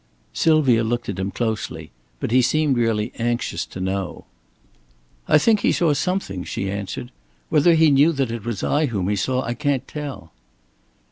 [0.33, 1.91] Sylvia looked at him closely.
[2.19, 4.25] But he seemed really anxious to know.
[5.27, 7.11] "I think he saw something," she answered.
[7.49, 10.33] "Whether he knew that it was I whom he saw, I can't tell."